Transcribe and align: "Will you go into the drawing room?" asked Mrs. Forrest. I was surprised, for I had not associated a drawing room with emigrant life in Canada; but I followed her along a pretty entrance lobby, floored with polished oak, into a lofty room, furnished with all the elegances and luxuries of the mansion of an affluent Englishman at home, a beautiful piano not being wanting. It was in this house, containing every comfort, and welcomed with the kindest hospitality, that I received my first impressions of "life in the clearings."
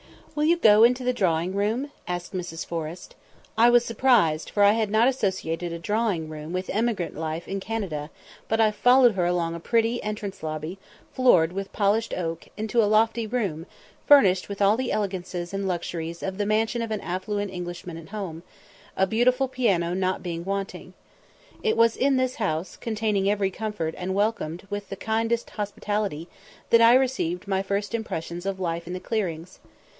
"Will 0.33 0.45
you 0.45 0.57
go 0.57 0.83
into 0.83 1.03
the 1.03 1.13
drawing 1.13 1.53
room?" 1.53 1.91
asked 2.07 2.33
Mrs. 2.33 2.65
Forrest. 2.65 3.13
I 3.55 3.69
was 3.69 3.85
surprised, 3.85 4.49
for 4.49 4.63
I 4.63 4.71
had 4.71 4.89
not 4.89 5.07
associated 5.07 5.71
a 5.71 5.77
drawing 5.77 6.27
room 6.29 6.53
with 6.53 6.71
emigrant 6.71 7.15
life 7.15 7.47
in 7.47 7.59
Canada; 7.59 8.09
but 8.47 8.59
I 8.59 8.71
followed 8.71 9.13
her 9.13 9.25
along 9.27 9.53
a 9.53 9.59
pretty 9.59 10.01
entrance 10.01 10.41
lobby, 10.41 10.79
floored 11.13 11.51
with 11.53 11.73
polished 11.73 12.15
oak, 12.15 12.47
into 12.57 12.81
a 12.81 12.87
lofty 12.87 13.27
room, 13.27 13.67
furnished 14.07 14.49
with 14.49 14.59
all 14.59 14.75
the 14.75 14.91
elegances 14.91 15.53
and 15.53 15.67
luxuries 15.67 16.23
of 16.23 16.39
the 16.39 16.47
mansion 16.47 16.81
of 16.81 16.89
an 16.89 17.01
affluent 17.01 17.51
Englishman 17.51 17.97
at 17.97 18.09
home, 18.09 18.41
a 18.97 19.05
beautiful 19.05 19.47
piano 19.49 19.93
not 19.93 20.23
being 20.23 20.43
wanting. 20.43 20.93
It 21.61 21.77
was 21.77 21.95
in 21.97 22.15
this 22.17 22.35
house, 22.35 22.75
containing 22.75 23.29
every 23.29 23.51
comfort, 23.51 23.93
and 23.97 24.15
welcomed 24.15 24.65
with 24.71 24.89
the 24.89 24.95
kindest 24.95 25.51
hospitality, 25.51 26.27
that 26.71 26.81
I 26.81 26.95
received 26.95 27.47
my 27.47 27.61
first 27.61 27.93
impressions 27.93 28.47
of 28.47 28.59
"life 28.59 28.87
in 28.87 28.93
the 28.93 28.99
clearings." 28.99 29.59